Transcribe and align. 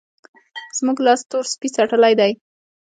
زموږ 0.77 0.97
لاس 1.05 1.21
تور 1.29 1.45
سپي 1.53 1.67
څټلی 1.75 2.13
دی. 2.19 2.31